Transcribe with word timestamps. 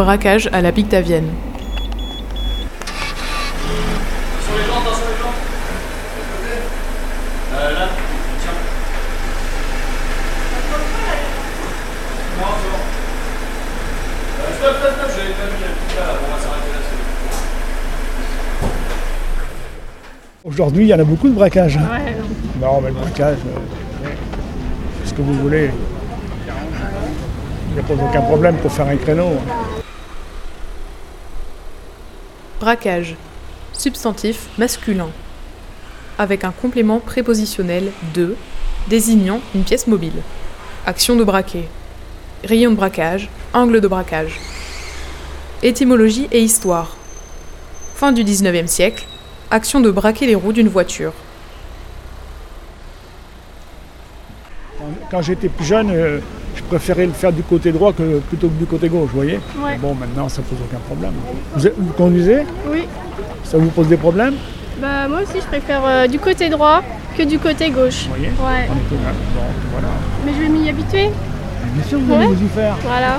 Braquage 0.00 0.48
à 0.50 0.62
la 0.62 0.72
Pictavienne. 0.72 1.28
Là. 7.52 7.88
Aujourd'hui, 20.46 20.84
il 20.84 20.88
y 20.88 20.94
en 20.94 20.98
a 20.98 21.04
beaucoup 21.04 21.28
de 21.28 21.34
braquages. 21.34 21.76
hein. 21.76 21.82
Non, 22.58 22.80
mais 22.80 22.88
le 22.88 22.94
braquage, 22.94 23.36
euh, 23.46 24.08
c'est 25.02 25.10
ce 25.10 25.14
que 25.14 25.20
vous 25.20 25.34
voulez. 25.34 25.70
Il 27.68 27.74
n'y 27.74 27.80
a 27.80 27.82
pas 27.82 27.94
aucun 28.02 28.22
problème 28.22 28.56
pour 28.56 28.72
faire 28.72 28.88
un 28.88 28.96
créneau. 28.96 29.32
Braquage. 32.60 33.16
Substantif 33.72 34.50
masculin. 34.58 35.08
Avec 36.18 36.44
un 36.44 36.52
complément 36.52 37.00
prépositionnel 37.00 37.90
de 38.12 38.36
désignant 38.90 39.40
une 39.54 39.64
pièce 39.64 39.86
mobile. 39.86 40.20
Action 40.84 41.16
de 41.16 41.24
braquer. 41.24 41.70
Rayon 42.44 42.72
de 42.72 42.76
braquage. 42.76 43.30
Angle 43.54 43.80
de 43.80 43.88
braquage. 43.88 44.38
Étymologie 45.62 46.28
et 46.32 46.42
histoire. 46.42 46.98
Fin 47.94 48.12
du 48.12 48.24
19e 48.24 48.66
siècle. 48.66 49.06
Action 49.50 49.80
de 49.80 49.90
braquer 49.90 50.26
les 50.26 50.34
roues 50.34 50.52
d'une 50.52 50.68
voiture. 50.68 51.14
Quand 55.10 55.22
j'étais 55.22 55.48
plus 55.48 55.64
jeune, 55.64 55.90
euh, 55.90 56.20
je 56.70 56.76
préférais 56.76 57.06
le 57.06 57.12
faire 57.12 57.32
du 57.32 57.42
côté 57.42 57.72
droit 57.72 57.92
que, 57.92 58.20
plutôt 58.20 58.46
que 58.48 58.54
du 58.54 58.64
côté 58.64 58.88
gauche, 58.88 59.08
vous 59.10 59.16
voyez 59.16 59.40
Ouais. 59.58 59.76
Bon, 59.78 59.92
maintenant, 59.94 60.28
ça 60.28 60.40
pose 60.42 60.58
aucun 60.64 60.78
problème. 60.78 61.12
Vous, 61.56 61.92
conduisez 61.96 62.42
Oui, 62.68 62.84
Ça 63.42 63.58
vous 63.58 63.70
pose 63.70 63.88
des 63.88 63.96
problèmes 63.96 64.34
bah 64.80 65.08
moi 65.08 65.18
aussi 65.20 65.34
je 65.42 65.46
préfère 65.46 65.82
euh, 65.84 66.06
du 66.06 66.18
côté 66.18 66.48
droit 66.48 66.82
que 67.14 67.22
du 67.24 67.38
côté 67.38 67.68
gauche. 67.68 68.04
Vous 68.04 68.10
voyez 68.14 68.28
Ouais, 68.28 68.66
On 68.70 68.72
est 68.76 68.88
tout- 68.88 68.94
bon, 68.94 69.42
voilà. 69.72 69.88
mais 70.24 70.32
je 70.32 70.38
vais 70.40 70.48
m'y 70.48 70.70
habituer. 70.70 71.10
Bien 71.74 71.84
sûr, 71.86 71.98
vous 71.98 72.14
allez 72.14 72.26
Ouais. 72.28 72.32
vous 72.34 72.44
y 72.46 72.48
faire. 72.48 72.76
Voilà. 72.82 73.18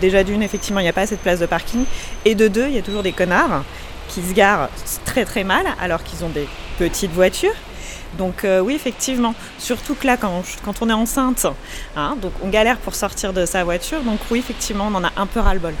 Déjà 0.00 0.24
d'une, 0.24 0.42
effectivement, 0.42 0.80
il 0.80 0.84
n'y 0.84 0.88
a 0.88 0.92
pas 0.92 1.02
assez 1.02 1.14
de 1.14 1.20
place 1.20 1.38
de 1.38 1.46
parking. 1.46 1.84
Et 2.24 2.34
de 2.34 2.48
deux, 2.48 2.66
il 2.66 2.74
y 2.74 2.78
a 2.78 2.82
toujours 2.82 3.04
des 3.04 3.12
connards 3.12 3.62
qui 4.08 4.22
se 4.22 4.34
garent 4.34 4.68
très 5.04 5.24
très 5.24 5.44
mal 5.44 5.66
alors 5.80 6.02
qu'ils 6.02 6.24
ont 6.24 6.28
des 6.30 6.48
petites 6.78 7.12
voitures. 7.12 7.54
Donc 8.18 8.44
euh, 8.44 8.60
oui, 8.60 8.74
effectivement, 8.74 9.34
surtout 9.58 9.94
que 9.94 10.06
là, 10.06 10.16
quand, 10.16 10.42
quand 10.64 10.74
on 10.80 10.88
est 10.88 10.94
enceinte, 10.94 11.46
hein, 11.96 12.16
donc 12.20 12.32
on 12.42 12.48
galère 12.48 12.78
pour 12.78 12.94
sortir 12.94 13.32
de 13.32 13.46
sa 13.46 13.64
voiture. 13.64 14.00
Donc 14.02 14.18
oui, 14.30 14.38
effectivement, 14.38 14.88
on 14.90 14.94
en 14.94 15.04
a 15.04 15.12
un 15.16 15.26
peu 15.26 15.40
ras-le-bol. 15.40 15.74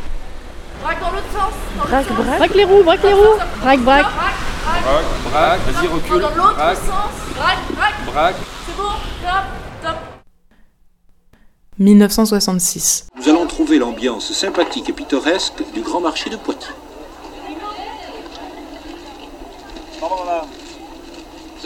Braque, 0.82 1.00
braque. 1.00 2.38
Braque 2.38 2.54
les 2.54 2.64
roues, 2.64 2.82
braque 2.82 3.02
les 3.02 3.12
roues. 3.12 3.38
Braque, 3.60 3.80
braque. 3.80 4.06
Braque, 4.06 5.04
braque, 5.30 5.60
vas-y 5.66 5.86
recule. 5.86 6.20
Braque, 6.20 7.56
braque. 8.12 8.36
1966. 11.78 13.08
Nous 13.18 13.28
allons 13.28 13.46
trouver 13.46 13.78
l'ambiance 13.78 14.32
sympathique 14.32 14.88
et 14.88 14.92
pittoresque 14.92 15.62
du 15.74 15.82
grand 15.82 16.00
marché 16.00 16.30
de 16.30 16.36
Poitiers. 16.36 16.72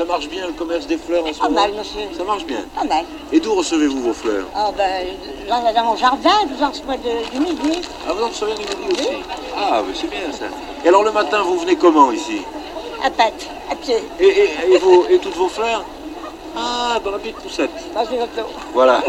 Ça 0.00 0.06
marche 0.06 0.28
bien 0.30 0.46
le 0.46 0.54
commerce 0.54 0.86
des 0.86 0.96
fleurs 0.96 1.26
en 1.26 1.30
ce 1.34 1.38
Pas 1.40 1.48
moment 1.50 1.60
mal, 1.60 1.72
monsieur. 1.74 2.00
Ça 2.16 2.24
marche 2.24 2.46
bien. 2.46 2.64
Pas 2.74 2.84
mal. 2.84 3.04
Et 3.34 3.38
d'où 3.38 3.52
recevez-vous 3.54 4.00
vos 4.00 4.14
fleurs 4.14 4.46
Ah 4.54 4.70
ben, 4.74 5.06
là, 5.46 5.72
dans 5.74 5.84
mon 5.84 5.94
jardin, 5.96 6.30
je 6.48 6.54
vous 6.54 6.62
en 6.62 6.70
reçois 6.70 6.96
de, 6.96 7.30
du 7.34 7.38
midi. 7.38 7.82
Ah, 8.08 8.14
vous 8.14 8.24
en 8.24 8.28
recevez 8.28 8.54
du 8.54 8.62
midi 8.64 8.94
aussi 8.98 9.08
Ah, 9.54 9.82
mais 9.86 9.92
c'est 9.94 10.06
bien 10.08 10.32
ça. 10.32 10.46
Et 10.82 10.88
alors 10.88 11.02
le 11.04 11.12
matin, 11.12 11.42
vous 11.42 11.58
venez 11.58 11.76
comment 11.76 12.10
ici 12.12 12.40
À 13.04 13.10
pâte, 13.10 13.46
à 13.70 13.74
pied, 13.74 13.96
et, 14.18 14.24
et, 14.26 14.72
et 14.72 14.78
vos- 14.78 15.04
et 15.10 15.18
toutes 15.18 15.36
vos 15.36 15.48
fleurs 15.48 15.84
Ah, 16.56 16.98
dans 17.04 17.10
la 17.10 17.18
petite 17.18 17.36
poussette. 17.36 17.68
dans 17.94 18.04
une 18.06 18.22
auto. 18.22 18.40
Voilà. 18.72 19.02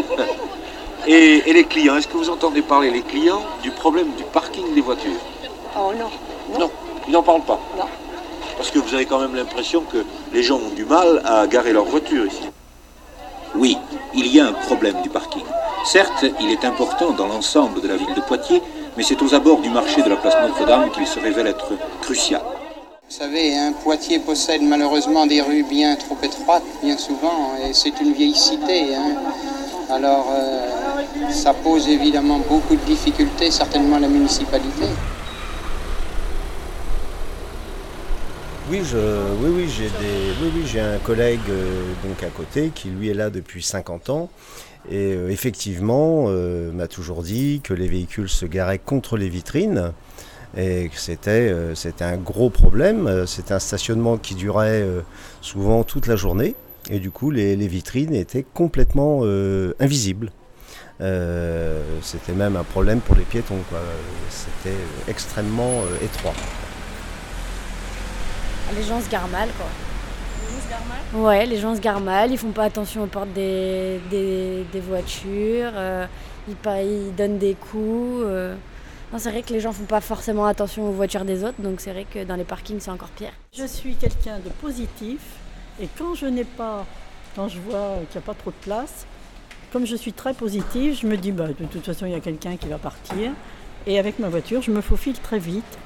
Et, 1.06 1.42
et 1.48 1.52
les 1.54 1.64
clients, 1.64 1.96
est-ce 1.96 2.06
que 2.06 2.18
vous 2.18 2.28
entendez 2.28 2.60
parler, 2.60 2.90
les 2.90 3.00
clients, 3.00 3.40
du 3.62 3.70
problème 3.70 4.10
du 4.18 4.24
parking 4.24 4.74
des 4.74 4.82
voitures 4.82 5.18
Oh 5.74 5.90
non. 5.98 6.58
Non, 6.60 6.70
ils 7.08 7.12
n'en 7.12 7.22
parlent 7.22 7.40
pas. 7.40 7.58
Non. 7.78 7.86
Parce 8.56 8.70
que 8.70 8.78
vous 8.78 8.94
avez 8.94 9.06
quand 9.06 9.18
même 9.18 9.34
l'impression 9.34 9.82
que 9.82 10.04
les 10.32 10.42
gens 10.42 10.56
ont 10.56 10.74
du 10.74 10.84
mal 10.84 11.22
à 11.24 11.46
garer 11.46 11.72
leur 11.72 11.84
voiture 11.84 12.26
ici. 12.26 12.48
Oui, 13.54 13.76
il 14.14 14.26
y 14.28 14.40
a 14.40 14.46
un 14.46 14.52
problème 14.52 15.00
du 15.02 15.08
parking. 15.08 15.42
Certes, 15.84 16.24
il 16.40 16.50
est 16.50 16.64
important 16.64 17.10
dans 17.10 17.26
l'ensemble 17.26 17.80
de 17.80 17.88
la 17.88 17.96
ville 17.96 18.14
de 18.14 18.20
Poitiers, 18.20 18.62
mais 18.96 19.02
c'est 19.02 19.20
aux 19.20 19.34
abords 19.34 19.60
du 19.60 19.68
marché 19.68 20.02
de 20.02 20.08
la 20.08 20.16
place 20.16 20.34
Notre-Dame 20.40 20.90
qu'il 20.90 21.06
se 21.06 21.18
révèle 21.18 21.48
être 21.48 21.72
crucial. 22.00 22.40
Vous 23.10 23.18
savez, 23.18 23.54
hein, 23.58 23.74
Poitiers 23.82 24.20
possède 24.20 24.62
malheureusement 24.62 25.26
des 25.26 25.42
rues 25.42 25.64
bien 25.64 25.96
trop 25.96 26.16
étroites, 26.22 26.62
bien 26.82 26.96
souvent, 26.96 27.52
et 27.62 27.74
c'est 27.74 28.00
une 28.00 28.12
vieille 28.14 28.34
cité. 28.34 28.94
hein. 28.94 29.16
Alors, 29.90 30.28
euh, 30.32 30.70
ça 31.30 31.52
pose 31.52 31.88
évidemment 31.88 32.38
beaucoup 32.48 32.74
de 32.74 32.80
difficultés, 32.86 33.50
certainement 33.50 33.96
à 33.96 34.00
la 34.00 34.08
municipalité. 34.08 34.86
Oui, 38.70 38.82
je, 38.84 38.96
oui, 39.40 39.68
j'ai 40.66 40.80
un 40.80 40.98
collègue 40.98 41.40
euh, 41.50 41.84
donc 42.06 42.22
à 42.22 42.28
côté 42.28 42.70
qui 42.72 42.90
lui 42.90 43.08
est 43.08 43.14
là 43.14 43.28
depuis 43.28 43.60
50 43.60 44.08
ans 44.10 44.30
et 44.88 45.14
euh, 45.14 45.30
effectivement 45.30 46.26
euh, 46.28 46.70
m'a 46.70 46.86
toujours 46.86 47.22
dit 47.22 47.60
que 47.62 47.74
les 47.74 47.88
véhicules 47.88 48.28
se 48.28 48.46
garaient 48.46 48.78
contre 48.78 49.16
les 49.16 49.28
vitrines 49.28 49.92
et 50.56 50.90
que 50.90 50.98
c'était, 50.98 51.54
c'était 51.74 52.04
un 52.04 52.18
gros 52.18 52.50
problème. 52.50 53.24
C'était 53.26 53.54
un 53.54 53.58
stationnement 53.58 54.18
qui 54.18 54.34
durait 54.34 54.86
souvent 55.40 55.82
toute 55.82 56.06
la 56.06 56.14
journée 56.14 56.54
et 56.90 56.98
du 56.98 57.10
coup 57.10 57.30
les, 57.30 57.56
vitrines 57.56 58.14
étaient 58.14 58.44
complètement 58.44 59.22
invisibles. 59.80 60.30
C'était 61.00 62.32
même 62.36 62.56
un 62.56 62.64
problème 62.64 63.00
pour 63.00 63.16
les 63.16 63.24
piétons. 63.24 63.60
C'était 64.28 64.76
extrêmement 65.08 65.84
étroit. 66.04 66.34
Les 68.76 68.82
gens 68.82 69.00
se 69.00 69.08
garent 69.10 69.28
mal, 69.28 69.48
quoi. 69.56 71.20
Ouais, 71.20 71.44
les 71.46 71.58
gens 71.58 71.74
se 71.74 71.80
garent 71.80 72.00
mal, 72.00 72.30
ils 72.32 72.38
font 72.38 72.52
pas 72.52 72.64
attention 72.64 73.02
aux 73.02 73.06
portes 73.06 73.32
des, 73.34 74.00
des, 74.10 74.64
des 74.72 74.80
voitures, 74.80 75.70
euh, 75.74 76.06
ils, 76.48 76.54
pa- 76.56 76.82
ils 76.82 77.14
donnent 77.14 77.38
des 77.38 77.54
coups. 77.54 78.22
euh. 78.24 78.54
Non, 79.12 79.18
c'est 79.18 79.30
vrai 79.30 79.42
que 79.42 79.52
les 79.52 79.60
gens 79.60 79.72
font 79.72 79.84
pas 79.84 80.00
forcément 80.00 80.46
attention 80.46 80.88
aux 80.88 80.92
voitures 80.92 81.26
des 81.26 81.44
autres, 81.44 81.60
donc 81.60 81.80
c'est 81.82 81.90
vrai 81.92 82.06
que 82.10 82.24
dans 82.24 82.34
les 82.36 82.44
parkings 82.44 82.80
c'est 82.80 82.90
encore 82.90 83.10
pire. 83.10 83.32
Je 83.54 83.66
suis 83.66 83.94
quelqu'un 83.94 84.38
de 84.38 84.48
positif 84.62 85.18
et 85.82 85.86
quand 85.98 86.14
je 86.14 86.24
n'ai 86.24 86.44
pas, 86.44 86.86
quand 87.36 87.46
je 87.48 87.58
vois 87.58 87.96
qu'il 88.10 88.18
n'y 88.18 88.24
a 88.24 88.26
pas 88.26 88.34
trop 88.34 88.50
de 88.50 88.56
place, 88.64 89.04
comme 89.70 89.84
je 89.86 89.96
suis 89.96 90.14
très 90.14 90.32
positive, 90.32 90.98
je 90.98 91.06
me 91.06 91.18
dis 91.18 91.30
bah, 91.30 91.48
de 91.48 91.66
toute 91.66 91.84
façon 91.84 92.06
il 92.06 92.12
y 92.12 92.14
a 92.14 92.20
quelqu'un 92.20 92.56
qui 92.56 92.68
va 92.68 92.78
partir 92.78 93.32
et 93.86 93.98
avec 93.98 94.18
ma 94.18 94.30
voiture 94.30 94.62
je 94.62 94.70
me 94.70 94.80
faufile 94.80 95.18
très 95.18 95.38
vite 95.38 95.78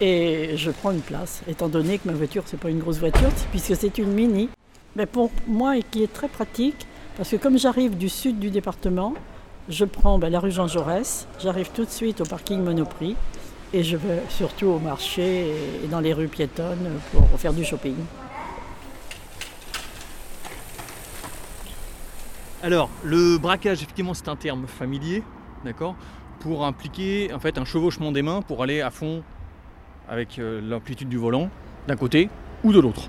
et 0.00 0.56
je 0.56 0.70
prends 0.70 0.90
une 0.90 1.00
place, 1.00 1.42
étant 1.48 1.68
donné 1.68 1.98
que 1.98 2.08
ma 2.08 2.14
voiture 2.14 2.42
c'est 2.46 2.60
pas 2.60 2.70
une 2.70 2.80
grosse 2.80 2.98
voiture 2.98 3.30
puisque 3.50 3.76
c'est 3.76 3.98
une 3.98 4.12
mini. 4.12 4.48
Mais 4.94 5.06
pour 5.06 5.30
moi 5.46 5.74
qui 5.90 6.02
est 6.02 6.12
très 6.12 6.28
pratique 6.28 6.86
parce 7.16 7.30
que 7.30 7.36
comme 7.36 7.58
j'arrive 7.58 7.96
du 7.96 8.08
sud 8.08 8.38
du 8.38 8.50
département, 8.50 9.14
je 9.68 9.84
prends 9.84 10.18
bah, 10.18 10.30
la 10.30 10.38
rue 10.38 10.50
Jean 10.50 10.68
Jaurès, 10.68 11.26
j'arrive 11.40 11.70
tout 11.72 11.84
de 11.84 11.90
suite 11.90 12.20
au 12.20 12.24
parking 12.24 12.62
Monoprix 12.62 13.16
et 13.72 13.82
je 13.82 13.96
vais 13.96 14.22
surtout 14.28 14.66
au 14.66 14.78
marché 14.78 15.46
et 15.84 15.88
dans 15.88 16.00
les 16.00 16.12
rues 16.12 16.28
piétonnes 16.28 17.00
pour 17.12 17.28
faire 17.38 17.52
du 17.52 17.64
shopping. 17.64 17.96
Alors, 22.62 22.90
le 23.04 23.38
braquage, 23.38 23.82
effectivement, 23.82 24.14
c'est 24.14 24.28
un 24.28 24.36
terme 24.36 24.66
familier, 24.66 25.22
d'accord 25.64 25.94
Pour 26.40 26.64
impliquer 26.64 27.32
en 27.32 27.38
fait 27.38 27.58
un 27.58 27.64
chevauchement 27.64 28.12
des 28.12 28.22
mains 28.22 28.42
pour 28.42 28.62
aller 28.62 28.80
à 28.80 28.90
fond 28.90 29.22
avec 30.08 30.38
euh, 30.38 30.60
l'amplitude 30.60 31.08
du 31.08 31.16
volant 31.16 31.50
d'un 31.86 31.96
côté 31.96 32.28
ou 32.64 32.72
de 32.72 32.80
l'autre. 32.80 33.08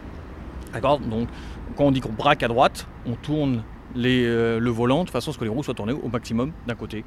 D'accord? 0.73 0.99
Donc, 0.99 1.27
quand 1.75 1.85
on 1.85 1.91
dit 1.91 2.01
qu'on 2.01 2.11
braque 2.11 2.43
à 2.43 2.47
droite, 2.47 2.87
on 3.05 3.15
tourne 3.15 3.63
euh, 3.95 4.59
le 4.59 4.69
volant 4.69 5.03
de 5.03 5.09
façon 5.09 5.31
à 5.31 5.33
ce 5.33 5.39
que 5.39 5.43
les 5.43 5.49
roues 5.49 5.63
soient 5.63 5.73
tournées 5.73 5.93
au 5.93 6.09
maximum 6.09 6.51
d'un 6.67 6.75
côté 6.75 7.05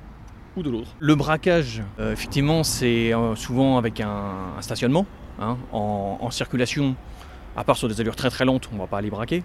ou 0.57 0.63
de 0.63 0.71
l'autre. 0.71 0.91
Le 0.99 1.15
braquage, 1.15 1.83
euh, 1.99 2.13
effectivement, 2.13 2.65
c'est 2.65 3.13
souvent 3.37 3.79
avec 3.79 4.01
un, 4.01 4.33
stationnement 4.61 5.07
hein, 5.41 5.57
en, 5.73 6.31
circulation. 6.31 6.97
À 7.57 7.65
part 7.65 7.77
sur 7.77 7.89
des 7.89 8.01
allures 8.01 8.17
très 8.17 8.31
très 8.31 8.45
lentes, 8.45 8.69
on 8.73 8.77
ne 8.77 8.81
va 8.81 8.87
pas 8.87 8.99
aller 8.99 9.11
braquer. 9.11 9.43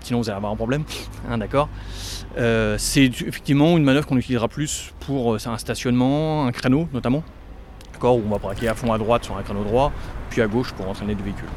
Sinon, 0.00 0.20
vous 0.20 0.28
allez 0.28 0.36
avoir 0.36 0.52
un 0.52 0.56
problème. 0.56 0.84
Hein, 1.28 1.38
D'accord? 1.38 1.68
C'est 2.36 3.04
effectivement 3.04 3.76
une 3.78 3.84
manœuvre 3.84 4.06
qu'on 4.06 4.16
utilisera 4.16 4.48
plus 4.48 4.92
pour 5.00 5.36
un 5.36 5.58
stationnement, 5.58 6.46
un 6.46 6.52
créneau 6.52 6.88
notamment 6.92 7.22
hardcore 8.04 8.16
où 8.16 8.22
on 8.26 8.30
va 8.30 8.38
braquer 8.38 8.68
à 8.68 8.74
fond 8.74 8.92
à 8.92 8.98
droite 8.98 9.24
sur 9.24 9.36
un 9.36 9.42
créneau 9.42 9.64
droit, 9.64 9.92
puis 10.30 10.42
à 10.42 10.46
gauche 10.46 10.72
pour 10.72 10.88
entraîner 10.88 11.14
deux 11.14 11.24
véhicules. 11.24 11.48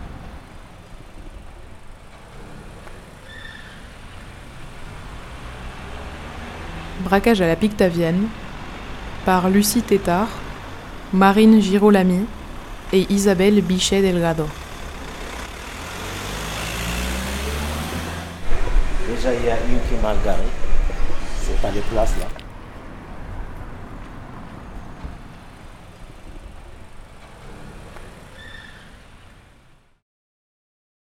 Braquage 7.01 7.41
à 7.41 7.47
la 7.47 7.55
Pictavienne 7.55 8.27
par 9.25 9.49
Lucie 9.49 9.81
Tétard, 9.81 10.29
Marine 11.13 11.61
Girolami 11.61 12.25
et 12.91 13.05
Isabelle 13.09 13.61
Bichet 13.61 14.01
Delgado. 14.01 14.47
Déjà, 19.07 19.33
il 19.33 19.45
y 19.45 19.49
a 19.49 19.55
une 19.55 19.79
qui 19.87 20.01
m'a 20.01 20.13
garé. 20.23 20.43
C'est 21.41 21.61
pas 21.61 21.71
les 21.71 21.81
places 21.81 22.13
là. 22.19 22.46